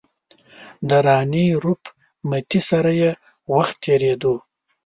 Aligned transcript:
د 0.89 0.91
راني 1.07 1.47
روپ 1.63 1.81
متي 2.29 2.61
سره 2.69 2.91
یې 3.01 3.11
وخت 3.53 3.75
تېرېدو. 3.85 4.35